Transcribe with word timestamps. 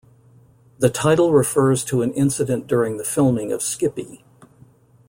The 0.79 0.89
title 0.89 1.31
refers 1.31 1.83
to 1.85 2.01
an 2.01 2.11
incident 2.13 2.65
during 2.65 2.97
the 2.97 3.03
filming 3.03 3.51
of 3.51 3.61
"Skippy". 3.61 4.25